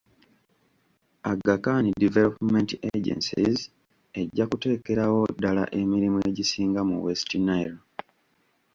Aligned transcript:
Aga 1.31 1.55
Khan 1.63 1.85
Development 2.03 2.69
agencies 2.97 3.57
ejja 4.21 4.43
kuteekerawo 4.51 5.19
ddala 5.35 5.63
emirimu 5.81 6.19
egisinga 6.29 6.81
mu 6.89 6.95
West 7.05 7.29
Nile. 7.45 7.77